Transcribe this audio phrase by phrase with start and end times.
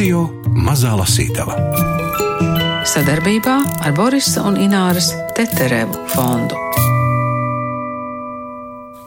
[0.00, 0.22] Radio
[0.56, 1.52] Mazā Lasītava.
[2.88, 6.56] Sadarbībā ar Borisa un Ināras Teterevu fondu.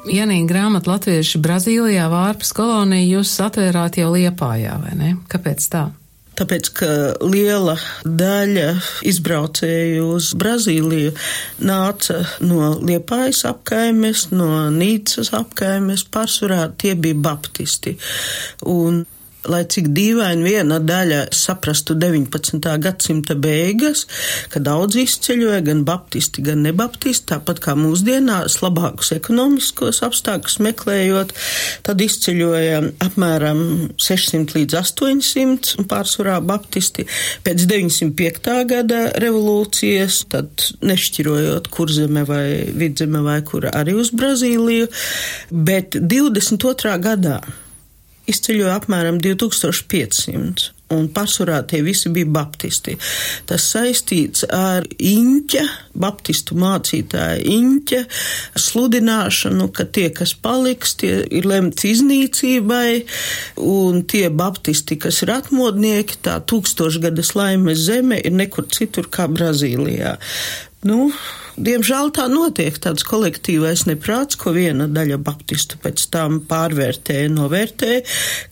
[0.05, 5.09] Janīna grāmata Latvieši Brazīlijā vārpas koloniju jūs atvērāt jau Liepājā, vai ne?
[5.33, 5.81] Kāpēc tā?
[6.37, 6.91] Tāpēc, ka
[7.25, 7.73] liela
[8.05, 8.69] daļa
[9.09, 11.15] izbraucēju uz Brazīliju
[11.65, 17.97] nāca no Liepājas apkaimes, no Nīcas apkaimes, pārsvarā tie bija baptisti.
[18.69, 19.01] Un
[19.49, 22.59] lai cik dīvaini viena daļa saprastu 19.
[22.83, 24.05] gadsimta beigas,
[24.53, 31.33] ka daudz izceļoja gan baptisti, gan nebaptisti, tāpat kā mūsdienās labākus ekonomiskos apstākļus meklējot,
[31.87, 33.63] tad izceļoja apmēram
[34.01, 37.07] 600 līdz 800 pārsvarā baptisti.
[37.43, 38.53] Pēc 905.
[38.69, 44.89] gada revolūcijas, tad nešķirojot kurzeme vai vidzeme vai kur arī uz Brazīliju,
[45.51, 46.97] bet 22.
[47.03, 47.41] gadā
[48.29, 50.71] izceļoja apmēram 2500.
[50.93, 52.93] Un pārsvarā tie visi bija baptisti.
[53.49, 55.63] Tas saistīts ar Inķa,
[55.97, 58.03] baptistu mācītāja Inķa
[58.59, 63.05] sludināšanu, ka tie, kas paliks, tie ir lemts iznīcībai,
[63.63, 70.19] un tie baptisti, kas ir atmodnieki, tā tūkstošgadas laimes zeme ir nekur citur kā Brazīlijā.
[70.85, 71.07] Nu,
[71.53, 77.99] Diemžēl tā notiek tāds kolektīvais neprāts, ko viena daļa baptistu pēc tam pārvērtēja, novērtēja,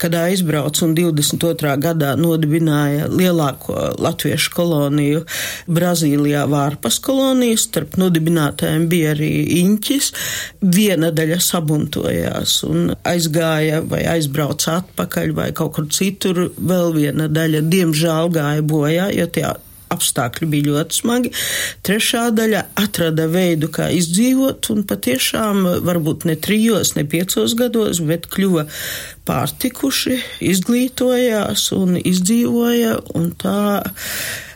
[0.01, 1.71] kad aizbrauc un 22.
[1.81, 5.23] gadā nodibināja lielāko latviešu koloniju
[5.65, 9.31] Brazīlijā Vārpas kolonijas, starp nodibinātājiem bija arī
[9.63, 10.11] Inķis.
[10.61, 17.65] Viena daļa sabuntojās un aizgāja vai aizbrauca atpakaļ vai kaut kur citur, vēl viena daļa
[17.65, 19.49] diemžēl gāja bojā, jo tie
[19.93, 21.33] apstākļi bija ļoti smagi.
[21.85, 28.27] Trešā daļa atrada veidu, kā izdzīvot, un patiešām varbūt ne trijos, ne piecos gados, bet
[28.31, 28.67] kļuva
[29.29, 30.19] pārtikuši,
[30.51, 33.61] izglītojās un izdzīvoja, un tā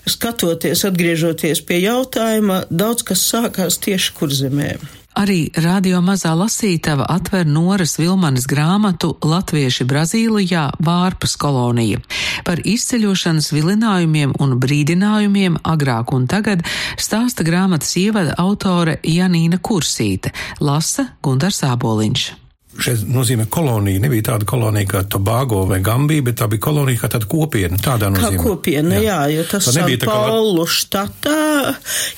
[0.10, 4.76] skatoties, atgriežoties pie jautājuma, daudz kas sākās tieši kurzemē.
[5.16, 12.02] Arī radio mazā lasītava atver Noras Vilmanas grāmatu Latvieši Brazīlijā Vārpas kolonija.
[12.44, 16.68] Par izceļošanas vilinājumiem un brīdinājumiem agrāk un tagad
[17.00, 22.45] stāsta grāmatas ievada autore Janīna Kursīte, lasa Gundars Āboliņš
[22.82, 24.02] šeit nozīmē kolonija.
[24.04, 27.80] Nebija tāda kolonija kā Tobago vai Gambija, bet tā bija kolonija kā tāda kopiena.
[27.82, 28.36] Tādā nozīmē.
[28.36, 30.76] Kā kopiena, jā, jā jo tas ir Paulu kā...
[30.76, 31.46] štatā,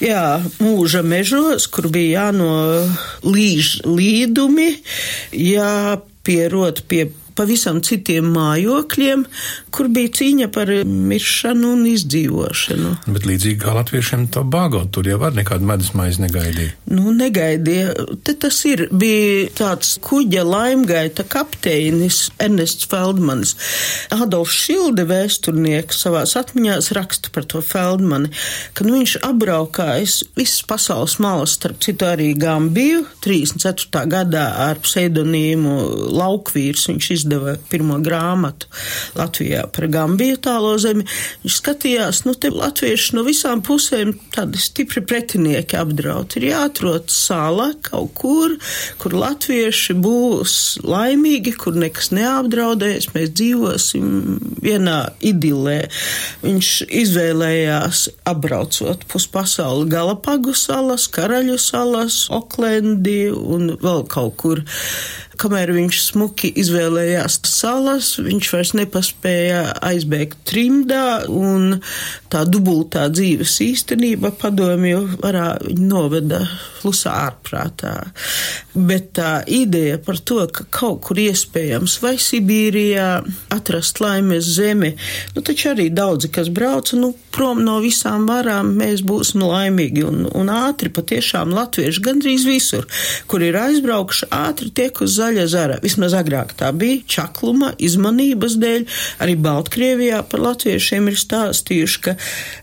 [0.04, 0.26] jā,
[0.64, 2.50] mūža mežos, kur bija jāno
[3.28, 4.70] līž līdumi,
[5.38, 7.08] jāpierot pie
[7.38, 9.26] pavisam citiem mājokļiem,
[9.74, 12.94] kur bija cīņa par miršanu un izdzīvošanu.
[13.14, 16.74] Bet līdzīgi kā latviešiem to bāgot, tur jau var nekādu medus maizi negaidīja.
[16.92, 17.94] Nu, negaidīja.
[18.26, 23.56] Te tas ir, bija tāds kuģa laimgaita kapteinis Ernests Feldmanis.
[24.16, 28.32] Adolfs Šilde vēsturnieks savās atmiņās raksta par to Feldmani,
[28.74, 34.06] ka nu, viņš apbraukājis visas pasaules malas, starp citu arī Gambiju, 34.
[34.12, 35.78] gadā ar pseidonīmu
[36.18, 38.68] Laukvīrs viņš izdevās izdeva pirmo grāmatu
[39.18, 41.06] Latvijā par Gambiju tālo zemi.
[41.44, 46.38] Viņš skatījās, nu te latvieši no visām pusēm tādi stipri pretinieki apdraud.
[46.38, 48.56] Ir jāatrod sala kaut kur,
[49.02, 50.56] kur latvieši būs
[50.88, 54.08] laimīgi, kur nekas neapdraudēs, mēs dzīvosim
[54.64, 55.80] vienā idilē.
[56.46, 56.72] Viņš
[57.04, 64.64] izvēlējās apbraucot pus pasauli Galapagu salas, Karaļu salas, Oklendi un vēl kaut kur
[65.40, 71.80] kamēr viņš smuki izvēlējās salas, viņš vairs nepaspēja aizbēgt trimdā, un
[72.32, 76.44] tā dubultā dzīves īstenība padomju varā noveda
[76.82, 77.94] klusā ārprātā.
[78.74, 83.08] Bet tā ideja par to, ka kaut kur iespējams vai Sibīrijā
[83.54, 84.94] atrast laimes zemi,
[85.36, 90.24] nu taču arī daudzi, kas brauca, nu, prom no visām varām, mēs būsim laimīgi un,
[90.38, 92.88] un ātri patiešām latvieši gandrīz visur,
[93.30, 95.80] kur ir aizbraukuši, ātri tiek uz zaļa zara.
[95.84, 98.86] Vismaz agrāk tā bija čakluma, izmanības dēļ.
[99.24, 102.16] Arī Baltkrievijā par latviešiem ir stāstījuši, ka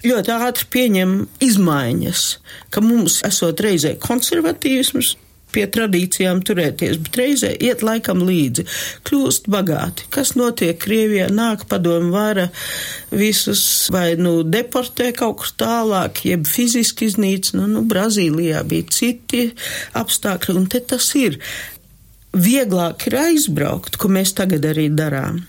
[0.06, 2.24] ļoti ātri pieņem izmaiņas,
[2.72, 5.14] ka mums esot reizē konservatīvisms,
[5.54, 8.66] pie tradīcijām turēties, bet reizē iet laikam līdzi,
[9.06, 10.08] kļūst bagāti.
[10.14, 12.48] Kas notiek Krievijā, nāk padomu vara
[13.14, 13.62] visus
[13.94, 17.68] vai nu deportē kaut kur tālāk, jeb fiziski iznīcina.
[17.70, 19.46] Nu, Brazīlijā bija citi
[19.98, 21.38] apstākļi, un te tas ir
[22.34, 25.42] vieglāk ir aizbraukt, ko mēs tagad arī darām.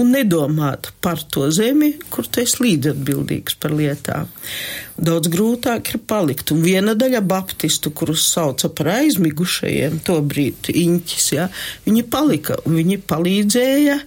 [0.00, 4.30] un nedomāt par to zemi, kur tu esi līdzatbildīgs par lietām.
[5.00, 6.52] Daudz grūtāk ir palikt.
[6.54, 11.48] Un viena daļa baptistu, kurus sauca par aizmigušajiem, to brīdi iņķis, ja,
[11.88, 13.98] viņi palika un viņi palīdzēja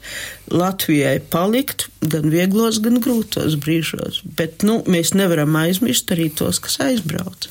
[0.53, 4.21] Latvijai palikt gan vieglos, gan grūtos brīžos.
[4.37, 7.49] Bet nu, mēs nevaram aizmirst arī tos, kas aizbrauc.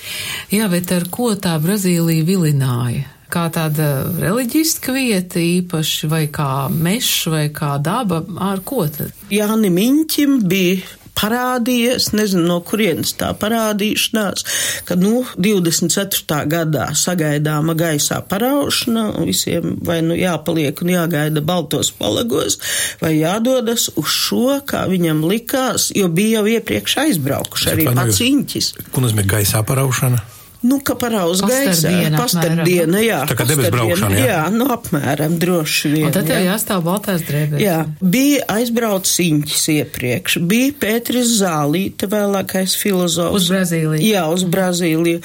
[0.53, 3.09] Jā, bet ar ko tā Brazīlija vilināja?
[3.33, 3.91] Kā tāda
[4.21, 9.15] reliģiska vieta īpaši, vai kā mežs, vai kā daba, ar ko tad?
[9.33, 14.45] Jāni Miņķim bija parādījies, nezinu, no kurienes tā parādīšanās,
[14.89, 16.39] ka, nu, 24.
[16.51, 22.59] gadā sagaidāma gaisā paraušana, un visiem vai nu jāpaliek un jāgaida baltos palagos,
[23.03, 28.75] vai jādodas uz šo, kā viņam likās, jo bija jau iepriekš aizbraukuši arī pats Inķis.
[28.93, 30.23] Ko nozīmē gaisā paraušana?
[30.63, 33.19] Nu, ka parauz gaisa, pastardiena, jā.
[33.27, 34.27] Tā kā debes braukšana, jā.
[34.29, 36.07] Jā, nu, apmēram, droši vien.
[36.07, 37.59] Un tad jau jāstāv baltās drēbēs.
[37.63, 43.41] Jā, bija aizbraucis Iņķis iepriekš, bija Pēteris Zālīte, vēlākais filozofs.
[43.41, 44.07] Uz Brazīliju.
[44.07, 45.23] Jā, uz Brazīliju.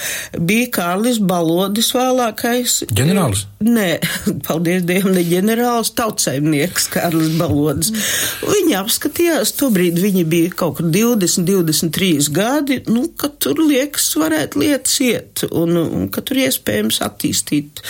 [0.50, 2.80] Bija Kārlis Balodis, vēlākais.
[2.98, 3.46] Ģenerālis?
[3.68, 3.88] Nē,
[4.48, 7.94] paldies Dievam, ne ģenerālis, tautsaimnieks Kārlis Balodis.
[8.42, 14.66] Viņi apskatījās, tobrīd viņi bija kaut kur 20, 23 gadi, nu, ka tur liekas varētu
[14.66, 17.82] lietas iet iet, un, un ka tur iespējams attīstīt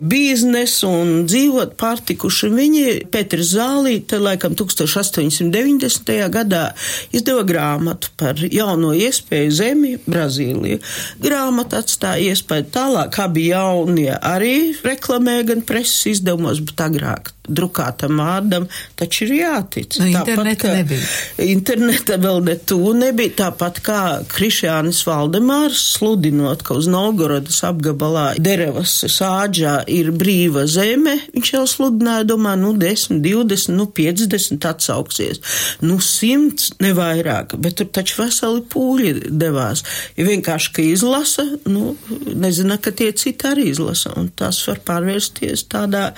[0.00, 2.50] biznesu un dzīvot pārtikuši.
[2.54, 6.30] Viņi Pēters Zālīte, laikam 1890.
[6.32, 6.72] gadā
[7.12, 10.80] izdeva grāmatu par jauno iespēju zemi Brazīliju.
[11.22, 18.66] Grāmata atstāja iespēju tālāk, bija jaunie arī reklamē gan preses izdevumos, bet agrāk drukātam vārdam,
[18.98, 19.98] taču ir jātic.
[20.00, 21.08] Nu, interneta tāpat, nebija.
[21.48, 24.00] Interneta vēl ne tu nebija, tāpat kā
[24.30, 32.26] Krišjānis Valdemārs sludinot, ka uz Novgorodas apgabalā Derevas sāģā ir brīva zeme, viņš jau sludināja,
[32.28, 35.42] domā, nu 10, 20, nu 50 atsauksies,
[35.84, 39.84] nu 100 nevairāk, bet tur taču veseli pūļi devās.
[40.18, 41.94] Ja vienkārši, ka izlasa, nu,
[42.34, 46.10] nezina, ka tie citi arī izlasa, un tas var pārvērsties tādā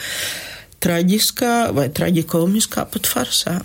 [0.81, 3.61] traģiskā vai traģikomiskā pat farsā.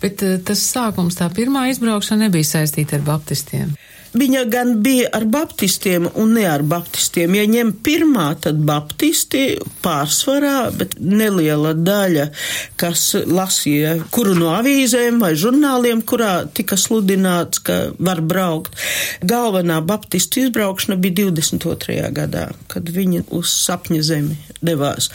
[0.00, 3.74] Bet eh, tas sākums, tā pirmā izbraukšana nebija saistīta ar baptistiem.
[4.10, 7.34] Viņa gan bija ar baptistiem un ne ar baptistiem.
[7.38, 9.44] Ja ņem pirmā, tad baptisti
[9.84, 12.26] pārsvarā, bet neliela daļa,
[12.80, 18.74] kas lasīja kuru no avīzēm vai žurnāliem, kurā tika sludināts, ka var braukt.
[19.22, 22.00] Galvenā baptistu izbraukšana bija 22.
[22.16, 25.08] gadā, kad viņi uz sapņa zemi devās,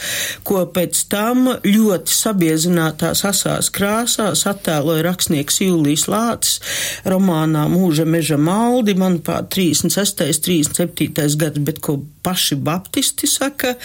[0.48, 6.62] ko pēc tam ļoti sabiezinātās asās krāsās attēloja rakstnieks Jūlijas Lācis
[7.06, 10.42] romānā Mūža meža malda valdi, manuprāt, 36.
[10.46, 11.38] 37.
[11.38, 13.76] gads, bet ko paši baptisti saka,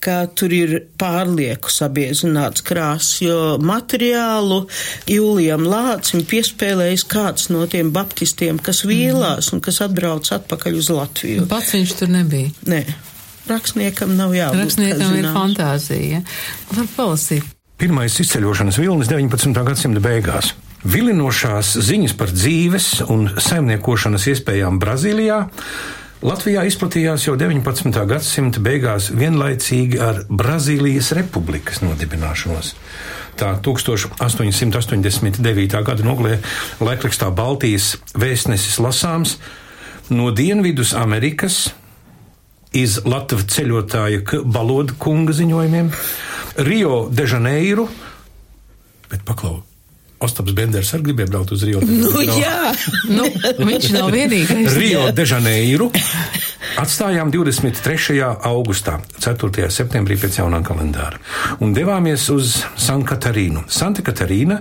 [0.00, 4.66] ka tur ir pārlieku sabiezināts krāsas, jo materiālu
[5.10, 11.46] Jūlijam Lācim piespēlējis kāds no tiem baptistiem, kas vīlās un kas atbrauc atpakaļ uz Latviju.
[11.50, 12.52] Pats viņš tur nebija.
[12.66, 12.84] Nē.
[13.46, 14.64] Rakstniekam nav jābūt.
[14.64, 16.22] Rakstniekam ir fantāzija.
[16.74, 17.52] Var palasīt.
[17.78, 19.52] Pirmais izceļošanas vilnis 19.
[19.68, 20.54] gadsimta beigās.
[20.84, 25.46] Vilinošās ziņas par dzīves un saimniekošanas iespējām Brazīlijā
[26.24, 27.92] Latvijā izplatījās jau 19.
[28.08, 32.70] gadsimta beigās vienlaicīgi ar Brazīlijas republikas nodibināšanos.
[33.36, 35.76] Tā 1889.
[35.84, 36.38] gada noglē
[36.80, 39.36] laikrakstā Baltijas vēstnesis lasāms
[40.08, 41.68] no Dienvidus Amerikas
[42.72, 45.92] iz Latvijas ceļotāja Baloda kunga ziņojumiem
[46.64, 47.92] Rio de Janeiro,
[49.12, 49.65] bet paklau.
[50.26, 51.82] Ostaps Benders arī gribēja braukt uz Rio.
[51.86, 52.74] Nu, jā,
[53.08, 53.30] nu,
[53.70, 54.74] viņš nav vienīgais.
[54.76, 55.90] Rio de Janeiro
[56.76, 58.18] atstājām 23.
[58.44, 59.68] augustā, 4.
[59.72, 61.20] septembrī pēc jaunā kalendāra,
[61.62, 63.64] un devāmies uz San Katarīnu.
[63.72, 64.58] Santa Katarīna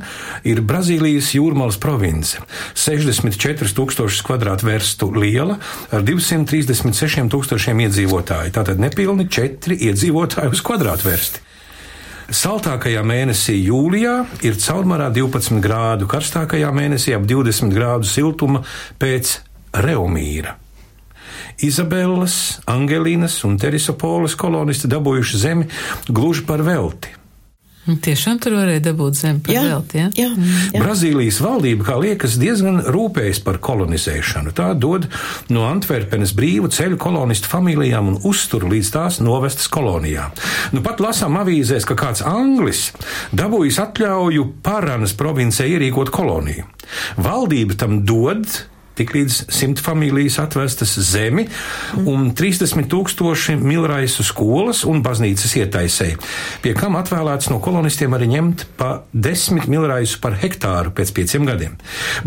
[0.47, 2.39] ir Brazīlijas jūrmālas province,
[2.79, 5.59] 64 tūkstošus kvadrātverstu liela,
[5.91, 8.55] ar 236 tūkstošiem iedzīvotāju.
[8.55, 11.44] Tātad nepilni 4 iedzīvotāji uz kvadrātversti.
[12.25, 14.15] Saltākajā mēnesī, jūlijā,
[14.47, 18.63] ir caurmērā 12 grādu, karstākajā mēnesī ap 20 grādu siltuma
[19.01, 19.37] pēc
[19.85, 20.55] Reumīra.
[21.61, 25.69] Izabelas, Angelīnas un Terisopolis kolonisti dabūjuši zemi
[26.09, 27.13] gluži par velti.
[27.85, 30.07] Tiešām tur varēja dabūt zemi par velti, ja?
[30.17, 30.53] jā, mm.
[30.73, 30.81] jā.
[30.81, 34.53] Brazīlijas valdība, kā liekas, diezgan rūpējas par kolonizēšanu.
[34.57, 35.05] Tā dod
[35.53, 40.33] no Antverpenes brīvu ceļu kolonistu familijām un uztur līdz tās novestas kolonijām.
[40.73, 42.87] Nu, pat lasām avīzēs, ka kāds anglis
[43.37, 46.65] dabūjis atļauju Paranas provincē ierīkot koloniju.
[47.21, 48.49] Valdība tam dod
[48.97, 51.45] tiklīdz simt familijas atvestas zemi
[52.05, 56.09] un 30 tūkstoši milraisu skolas un baznīcas ietaisē,
[56.63, 61.77] pie kam atvēlēts no kolonistiem arī ņemt pa 10 milraisu par hektāru pēc pieciem gadiem.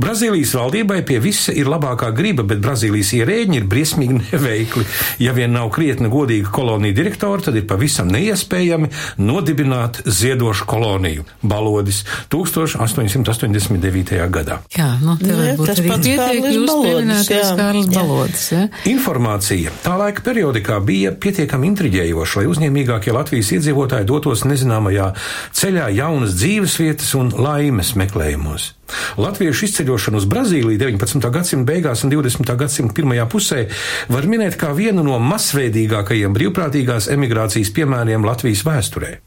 [0.01, 4.87] Brazīlijas valdībai pie visa ir labākā griba, bet Brazīlijas ierēģi ir briesmīgi neveikli.
[5.23, 8.91] Ja vien nav krietni godīga kolonija direktora, tad ir pavisam neiespējami
[9.23, 11.27] nodibināt ziedošu koloniju.
[11.43, 14.19] Balodis 1889.
[14.33, 14.61] gadā.
[14.77, 17.53] Jā, nu, te Nu, varbūt tas pats Kārlis jūs pieminētais.
[17.59, 17.91] Kārlis.
[17.95, 18.65] Balodis, ja?
[18.91, 25.13] Informācija tā laika periodikā bija pietiekami intriģējoša, lai uzņēmīgākie Latvijas iedzīvotāji dotos nezināmajā
[25.59, 28.73] ceļā jaunas dzīves vietas un laimes meklējumos.
[29.21, 31.31] Latviešu izceļošanu uz Brazīliju 19.
[31.33, 32.55] gadsimta beigās un 20.
[32.57, 33.65] gadsimta pirmajā pusē
[34.09, 39.19] var minēt kā vienu no masveidīgākajiem brīvprātīgās emigrācijas piemēriem Latvijas vēsturē.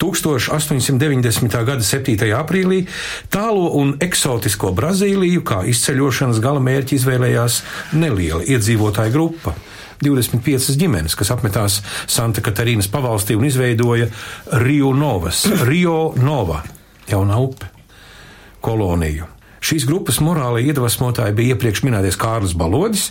[0.00, 1.60] 1890.
[1.64, 2.16] gada 7.
[2.38, 2.84] aprīlī
[3.32, 7.60] tālo un eksotisko Brazīliju kā izceļošanas gala mērķi izvēlējās
[7.96, 9.54] neliela iedzīvotāja grupa.
[10.04, 11.78] 25 ģimenes, kas apmetās
[12.10, 14.10] Santa Katarīnas pavalstī un izveidoja
[14.64, 16.60] Rio Novas, Rio Nova,
[17.08, 17.70] jauna upe,
[18.64, 19.30] koloniju.
[19.64, 23.06] Šīs grupas morāli iedvesmotāji bija iepriekš minētais Kārlis Balodis,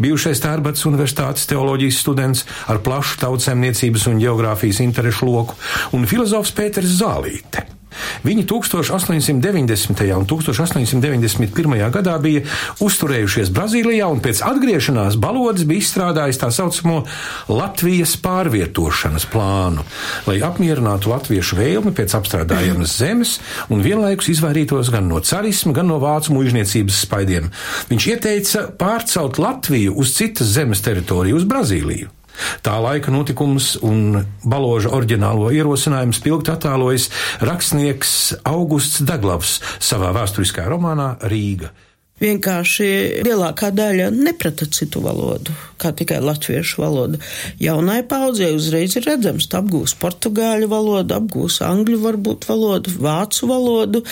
[0.00, 5.60] bijušais Tērbats Universitātes teoloģijas students ar plašu tautsēmniecības un geogrāfijas interešu loku,
[5.92, 7.79] un filozofs Pēters Zālīte.
[8.26, 10.04] Viņi 1890.
[10.16, 11.76] un 1891.
[11.94, 12.44] gadā bija
[12.84, 17.02] uzturējušies Brazīlijā, un pēc atgriešanās Balodis bija izstrādājis tā saucamo
[17.50, 19.86] Latvijas pārvietošanas plānu,
[20.28, 23.36] lai apmierinātu latviešu vēlmi pēc apstrādājamas zemes
[23.72, 27.50] un vienlaikus izvairītos gan no carisma, gan no vācu mužniecības spaidiem.
[27.90, 32.19] Viņš ieteica pārcelt Latviju uz citas zemes teritoriju, uz Brazīliju.
[32.66, 37.10] Tā laika notikums un baloža oriģinālo ierosinājumu spilgti attēlojas
[37.44, 38.16] rakstnieks
[38.48, 41.72] Augusts Daglavs savā vēsturiskajā romānā Rīga.
[42.20, 42.86] Vienkārši
[43.24, 47.20] lielākā daļa neprata citu valodu, kā tikai latviešu valodu.
[47.62, 54.02] Jaunai paudzei uzreiz ir redzams, apgūs portugāļu valodu, apgūs angļu varbūt valodu, vācu valodu.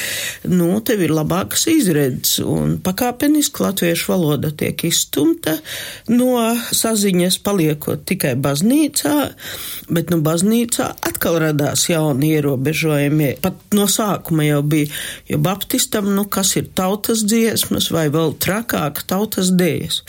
[0.49, 5.59] Nu, tev ir labākas izredzes, un pakāpeniski latviešu valoda tiek izstumta
[6.09, 6.39] no
[6.73, 9.19] saziņas, paliekot tikai baznīcā,
[9.93, 13.35] bet nu baznīcā atkal radās jauni ierobežojumi.
[13.45, 14.89] Pat no sākuma jau bija,
[15.29, 20.03] jo baptistam, nu, kas ir tautas dziesmas, vai vēl trakāk tautas dēļas.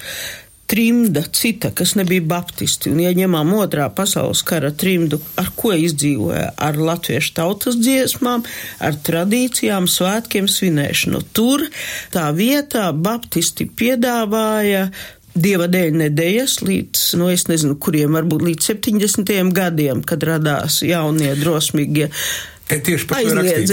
[0.70, 6.52] Trimda, cita, kas nebija baptisti, un, ja ņemam otrā pasaules kara trimdu, ar ko izdzīvoja?
[6.62, 8.44] Ar latviešu tautas dziesmām,
[8.78, 11.24] ar tradīcijām, svētkiem, svinēšanu.
[11.34, 11.66] Tur
[12.14, 14.92] tā vietā baptisti piedāvāja
[15.40, 19.30] Dieva dēļ nedēļas līdz, nu, es nezinu, kuriem varbūt līdz 70.
[19.56, 22.10] gadiem, kad radās jaunie drosmīgie
[22.70, 23.72] E, Tieši par to rakstīts.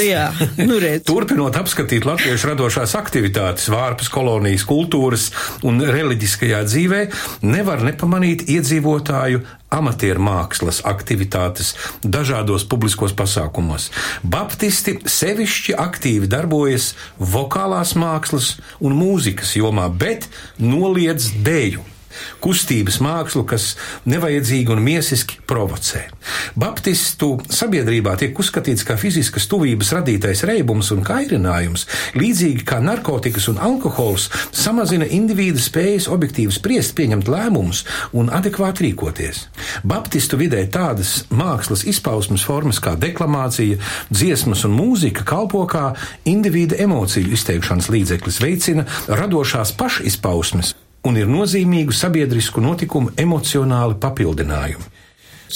[0.64, 0.78] Nu.
[1.10, 5.28] Turpinot apskatīt latviešu radošās aktivitātes, vārpas kolonijas kultūras
[5.68, 7.00] un reliģiskajā dzīvē,
[7.44, 9.42] nevar nepamanīt iedzīvotāju
[9.76, 11.74] amatieru mākslas aktivitātes
[12.04, 13.90] dažādos publiskos pasākumos.
[14.24, 20.30] Baptisti sevišķi aktīvi darbojas vokālās mākslas un mūzikas jomā, bet
[20.62, 21.84] noliedz dēļu
[22.44, 23.74] kustības mākslu, kas
[24.08, 26.06] nevajadzīgi un miesiski provocē.
[26.58, 31.86] Baptistu sabiedrībā tiek uzskatīts kā fiziskas tuvības radītais reibums un kairinājums,
[32.18, 37.84] līdzīgi kā narkotikas un alkohols samazina individu spējas objektīvi spriest, pieņemt lēmumus
[38.16, 39.46] un adekvāti rīkoties.
[39.86, 43.80] Baptistu vidē tādas mākslas izpausmes formas kā deklamācija,
[44.10, 45.90] dziesmas un mūzika kalpo kā
[46.28, 50.74] individu emociju izteikšanas līdzeklis, veicina radošās pašizpausmes
[51.06, 54.95] un ir nozīmīgu sabiedrisku notikumu emocionāli papildinājumi.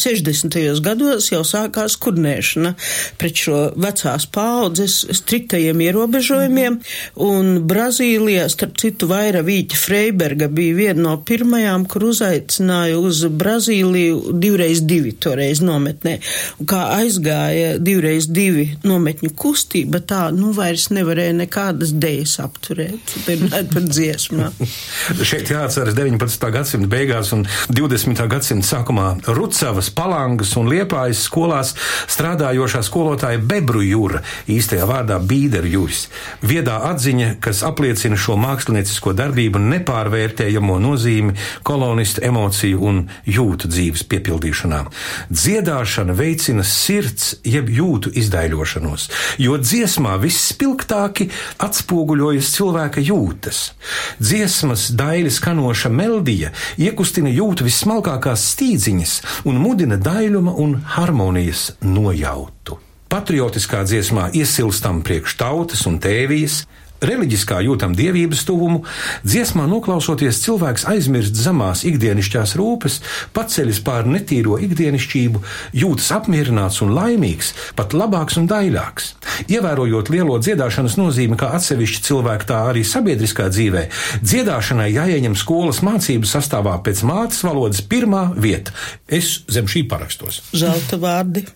[0.00, 0.80] 60.
[0.85, 2.75] gados jau sākās kurnēšana
[3.21, 6.78] pret šo vecās paudzes striktajiem ierobežojumiem,
[7.26, 14.35] un Brazīlijā, starp citu, Vaira Vīķa Freiberga bija viena no pirmajām, kur uzaicināja uz Brazīliju
[14.40, 16.16] divreiz divi toreiz nometnē.
[16.61, 23.73] Un kā aizgāja divreiz divi nometņu kustība, tā, nu, vairs nevarēja nekādas dējas apturēt, runāt
[23.75, 24.57] par dziesmām.
[25.30, 26.50] Šeit jāatceras 19.
[26.54, 28.25] gadsimta beigās un 20.
[28.30, 31.75] gadsimta sākumā Rucavas, Palangas un Liepājas skolās
[32.11, 36.07] strādājošā skolotāja Bebru Jūra, īstajā vārdā Bīderu Jūris.
[36.47, 44.85] Viedā atziņa, kas apliecina šo māksliniecisko darbību nepārvērtējamo nozīmi kolonistu emociju un jūtu dzīves piepildīšanā.
[45.31, 49.09] Dziedāšana veicina sirds jeb jūtu izdaiļošanos,
[49.43, 51.31] jo dziesmā visspilgtāki
[51.63, 53.63] atspoguļojas cilvēka jūtas.
[54.21, 59.15] Dziesmas daļas skanoša meldija iekustina jūtu vissmalkākās stīdziņas
[59.49, 62.81] un mudina daļuma un harmonijas nojautu.
[63.11, 66.65] Patriotiskā dziesmā iesilstam priekš tautas un tēvijas,
[67.04, 68.83] reliģiskā jūtam dievības tuvumu,
[69.25, 73.00] dziesmā noklausoties cilvēks aizmirst zemās ikdienišķās rūpes,
[73.37, 75.42] paceļas pār netīro ikdienišķību,
[75.83, 79.14] jūtas apmierināts un laimīgs, pat labāks un daļāks.
[79.50, 83.87] Ievērojot lielo dziedāšanas nozīmi kā atsevišķa cilvēka, tā arī sabiedriskā dzīvē,
[84.25, 88.75] dziedāšanai jāieņem skolas mācību sastāvā pēc mātes valodas pirmā vieta.
[89.09, 90.45] Es zem šī parakstos.
[90.52, 91.47] Zelta vārdi.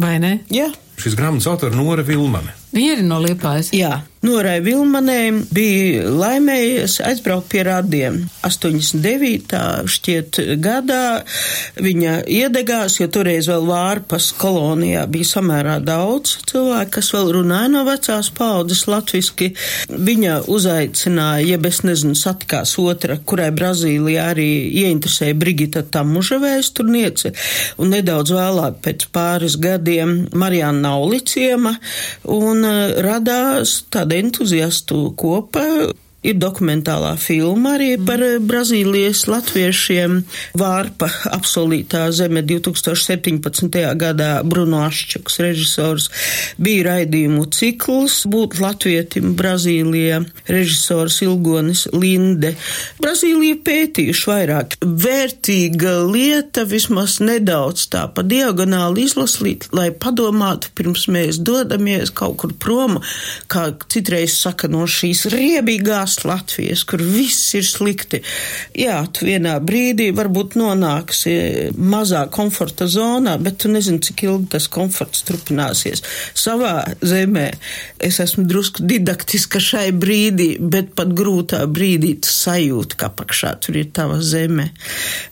[0.00, 0.38] Vai ne?
[0.48, 0.70] Jā.
[1.00, 2.54] Šis grāmatas autors Nora Vilmane.
[2.72, 3.72] Viņa ir no Liepājas.
[3.76, 8.20] Jā, Norai Vilmanē bija laimējies aizbraukt pie radiem.
[8.46, 9.56] 89.
[9.90, 11.24] šķiet gadā
[11.82, 17.82] viņa iedegās, jo toreiz vēl Vārpas kolonijā bija samērā daudz cilvēku, kas vēl runāja no
[17.88, 19.48] vecās paudzes latviski.
[19.90, 24.48] Viņa uzaicināja, jeb es nezinu, satikās otra, kurai Brazīlijā arī
[24.84, 27.34] ieinteresēja Brigita Tamuža vēsturniece,
[27.82, 31.74] un nedaudz vēlāk pēc pāris gadiem Marijāna Nauliciema,
[32.38, 32.62] un
[33.02, 35.64] radās tāda entuziastu kopa
[36.22, 40.20] Ir dokumentālā filma arī par eh, Brazīlijas latviešiem
[40.58, 43.78] Vārpa apsolītā zeme 2017.
[43.98, 46.06] gadā Bruno Aščuks režisors.
[46.62, 52.54] Bija raidījumu cikls būt latvietim Brazīlijā, režisors Ilgonis Linde.
[53.02, 54.78] Brazīlija pētījuši vairāk.
[54.78, 62.54] Vērtīga lieta vismaz nedaudz tā pa diagonāli izlasīt, lai padomātu pirms mēs dodamies kaut kur
[62.54, 63.00] prom,
[63.50, 68.22] kā citreiz saka no šīs riebīgās tās Latvijas, kur viss ir slikti.
[68.76, 74.68] Jā, tu vienā brīdī varbūt nonāksi mazā komforta zonā, bet tu nezini, cik ilgi tas
[74.68, 76.02] komforts turpināsies.
[76.34, 77.50] Savā zemē
[77.98, 83.78] es esmu drusku didaktiska šai brīdī, bet pat grūtā brīdī tu sajūti, ka apakšā tur
[83.80, 84.70] ir tava zeme.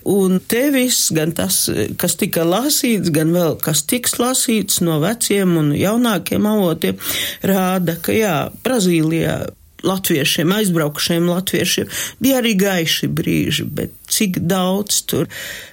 [0.05, 1.69] Un te viss, gan tas,
[2.01, 7.01] kas tika lasīts, gan vēl kas tiks lasīts no veciem un jaunākiem avotiem,
[7.47, 9.41] rāda, ka jā, Brazīlijā
[9.87, 11.89] latviešiem, aizbraukušiem latviešiem,
[12.21, 15.29] bija arī gaiši brīži, bet cik daudz tur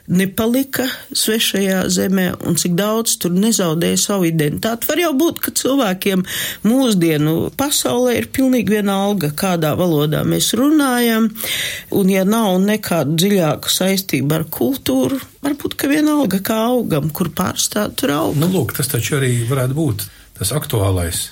[0.07, 4.87] nepalika svešajā zemē un cik daudz tur nezaudēja savu identitāti.
[4.89, 6.23] Var jau būt, ka cilvēkiem
[6.67, 11.31] mūsdienu pasaulē ir pilnīgi vienalga, kādā valodā mēs runājam,
[11.97, 17.97] un ja nav nekādu dziļāku saistību ar kultūru, varbūt, ka vienalga, kā augam, kur pārstāt
[17.99, 18.37] tur aug.
[18.39, 20.07] Nu, lūk, tas taču arī varētu būt
[20.37, 21.31] tas aktuālais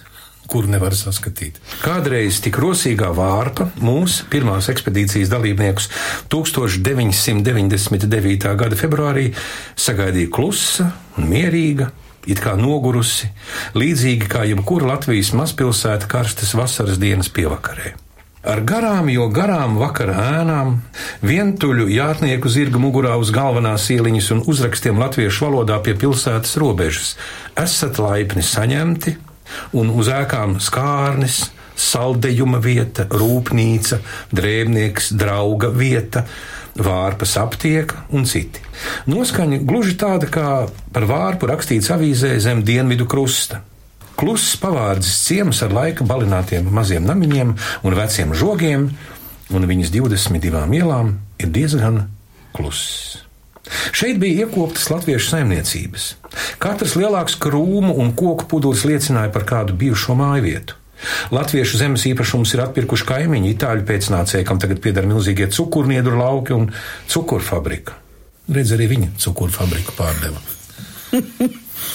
[0.52, 1.54] kuru nevar saskatīt.
[1.84, 5.86] Kādreiz tik rosīgā vārpa mūsu pirmās ekspedīcijas dalībniekus
[6.34, 8.56] 1999.
[8.62, 9.26] gada februārī
[9.76, 10.84] sagaidīja klusa
[11.18, 11.86] un mierīga.
[12.26, 13.30] It kā nogurusi,
[13.78, 18.06] līdzīgi kā jebkura Latvijas mazpilsēta karstas vasaras dienas pievakarē.
[18.46, 20.76] Ar garām, jo garām vakara ēnām,
[21.26, 27.16] vientuļu jātnieku zirga mugurā uz galvenās ieliņas un uzrakstiem latviešu valodā pie pilsētas robežas
[27.58, 29.16] esat laipni saņemti,
[29.78, 34.00] un uz ēkām skārnis, saldējuma vieta, rūpnīca,
[34.36, 36.26] drēbnieks, drauga vieta,
[36.76, 38.64] vārpas aptieka un citi.
[39.12, 40.50] Noskaņa gluži tāda kā
[40.96, 43.62] par vārpu rakstīts avīzē zem dienvidu krusta.
[44.16, 47.52] Kluss pavārdzis ciems ar laika balinātiem maziem namiņiem
[47.84, 48.90] un veciem žogiem,
[49.52, 52.06] un viņas 22 ielām ir diezgan
[52.56, 53.26] kluss.
[53.96, 56.08] Šeit bija iekoptas latviešu saimniecības.
[56.62, 60.80] Katrs lielāks krūmu un koku pudulis liecināja par kādu bijušo māju vietu.
[61.36, 66.70] Latviešu zemes īpašums ir atpirkuši kaimiņi, itāļu pēcnācēji, kam tagad pieder milzīgie cukurniedru lauki un
[67.12, 67.98] cukurfabrika.
[68.56, 70.42] Redz, arī viņa cukurfabriku pārdeva.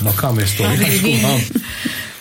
[0.04, 1.40] No kā mēs to izdarām?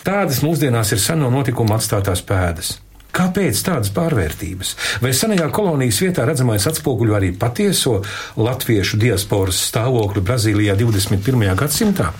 [0.05, 2.77] Tādas mūsdienās ir seno notikumu atstātās pēdas.
[3.15, 4.75] Kāpēc tādas pārvērtības?
[5.03, 7.99] Vai senajā kolonijas vietā redzamais atspoguļo arī patieso
[8.37, 11.47] latviešu diasporas stāvokli Brazīlijā 21.
[11.57, 12.13] gadsimtā?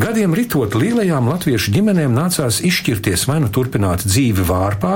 [0.00, 4.92] Gadiem ritot lielajām latviešu ģimenēm nācās izšķirties vai nu turpināt dzīvi vārpā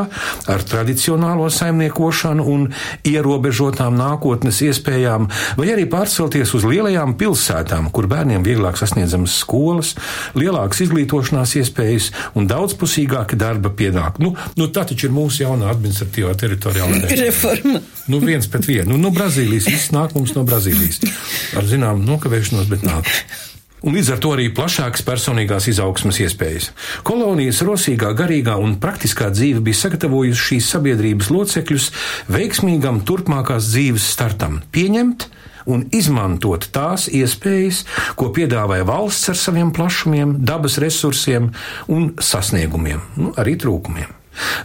[0.51, 2.69] ar tradicionālo saimniekošanu un
[3.09, 9.95] ierobežotām nākotnes iespējām, vai arī pārcelties uz lielajām pilsētām, kur bērniem vieglāk sasniedzamas skolas,
[10.39, 14.25] lielākas izglītošanās iespējas un daudzpusīgāki darba pienākumi.
[14.25, 17.83] Nu, nu, tā taču ir mūsu jaunā administratīvā teritoriālā reforma.
[18.11, 18.95] Nu, viens pret vienu.
[18.95, 21.03] Nu, no Brazīlijas viss nāk mums no Brazīlijas.
[21.59, 23.11] Ar zinām nokavēšanos, bet nāk
[23.85, 26.71] un līdz ar to arī plašākas personīgās izaugsmas iespējas.
[27.07, 31.91] Kolonijas rosīgā, garīgā un praktiskā dzīve bija sagatavojusi šīs sabiedrības locekļus
[32.33, 35.29] veiksmīgam turpmākās dzīves startam, pieņemt
[35.71, 37.85] un izmantot tās iespējas,
[38.19, 41.53] ko piedāvāja valsts ar saviem plašumiem, dabas resursiem
[41.93, 44.24] un sasniegumiem, nu, arī trūkumiem.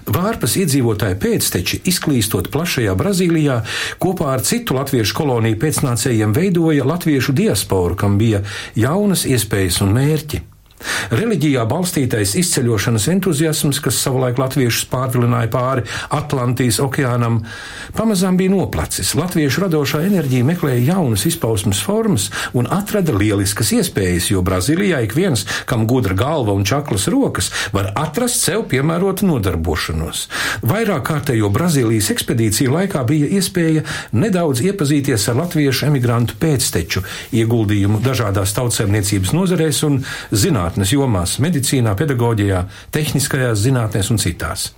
[0.10, 3.62] Vārpas iedzīvotāji pēcteči, izklīstot plašajā Brazīlijā,
[4.02, 8.44] kopā ar citu latviešu koloniju pēcnācējiem veidoja latviešu diasporu, kam bija
[8.80, 10.49] jaunas iespējas un mērķi.
[11.12, 17.42] Reliģijā balstītais izceļošanas entuziasms, kas savulaik latviešus pārvilināja pāri Atlantijas okeānam,
[17.98, 19.16] pamazām bija noplacis.
[19.18, 25.46] Latviešu radošā enerģija meklēja jaunas izpausmes formas un atrada lieliskas iespējas, jo Brazīlijā ik viens,
[25.70, 30.28] kam gudra galva un čaklas rokas, var atrast sev piemērotu nodarbošanos.
[30.70, 37.04] Vairāk kārtējo Brazīlijas ekspedīciju laikā bija iespēja nedaudz iepazīties ar latviešu emigrantu pēcteču
[37.36, 40.02] ieguldījumu dažādās tautsēmniecības nozarēs un
[40.70, 44.72] zinātnes jomās- medicīnā, pedagoģijā, tehniskajās zinātnēs un citās.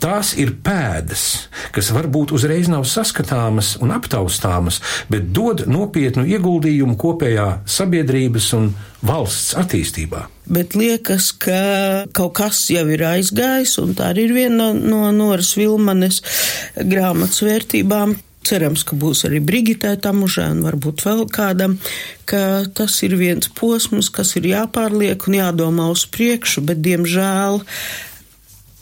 [0.00, 7.60] Tās ir pēdas, kas varbūt uzreiz nav saskatāmas un aptaustāmas, bet dod nopietnu ieguldījumu kopējā
[7.64, 10.26] sabiedrības un valsts attīstībā.
[10.48, 15.10] Bet liekas, ka kaut kas jau ir aizgājis, un tā arī ir viena no, no
[15.12, 16.22] Noras Vilmanes
[16.76, 21.78] grāmatas vērtībām, cerams, ka būs arī Brigitai Tamužai un varbūt vēl kādam,
[22.28, 27.62] ka tas ir viens posms, kas ir jāpārliek un jādomā uz priekšu, bet diemžēl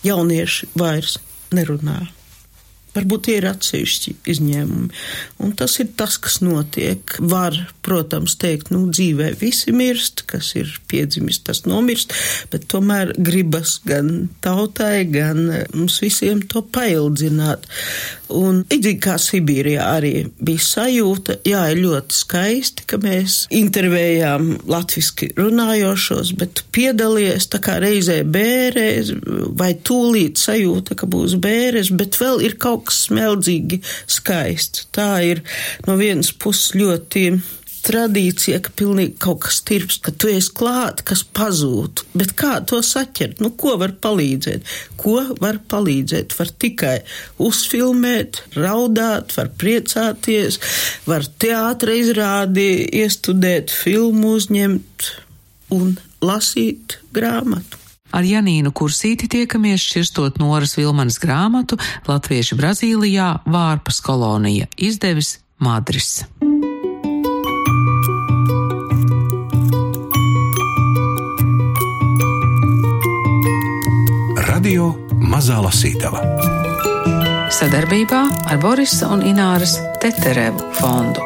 [0.04, 1.18] jaunieši vairs
[1.54, 2.02] nerunā.
[2.94, 4.88] Varbūt tie ir atsevišķi izņēmumi.
[5.42, 7.16] Un tas ir tas, kas notiek.
[7.18, 12.14] Var, protams, teikt, nu, dzīvē visi mirst, kas ir piedzimis, tas nomirst,
[12.52, 15.42] bet tomēr gribas gan tautai, gan
[15.74, 17.66] mums visiem to paildzināt.
[18.34, 25.28] Un līdzīgi kā Sibīrijā arī bija sajūta, jā, ir ļoti skaisti, ka mēs intervējām latviski
[25.36, 29.12] runājošos, bet piedalies tā kā reizē bērēs,
[29.58, 34.88] vai tūlīt sajūta, ka būs bērēs, bet vēl ir kaut kas smeldzīgi skaists.
[34.94, 35.44] Tā ir
[35.88, 37.28] no vienas puses ļoti
[37.84, 42.04] tradīcija, ka pilnīgi kaut kas tirps, ka tu esi klāt, kas pazūd.
[42.16, 43.42] Bet kā to saķert?
[43.44, 44.64] Nu, ko var palīdzēt?
[45.00, 46.34] Ko var palīdzēt?
[46.38, 46.96] Var tikai
[47.44, 50.60] uzfilmēt, raudāt, var priecāties,
[51.08, 52.68] var teātra izrādi,
[53.04, 55.10] iestudēt filmu, uzņemt
[55.74, 57.83] un lasīt grāmatu.
[58.14, 66.22] Ar Janīnu Kursīti tiekamies šķirstot Noras Vilmanas grāmatu Latvieši Brazīlijā Vārpas kolonija izdevis Madris.
[74.46, 76.22] Radio Mazā Lasītava
[77.54, 81.22] sadarbībā ar Borisa un Ināras Teterevu fondu.